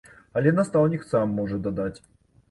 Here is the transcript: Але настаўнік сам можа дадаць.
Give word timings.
Але 0.39 0.53
настаўнік 0.59 1.03
сам 1.09 1.35
можа 1.41 1.59
дадаць. 1.67 1.99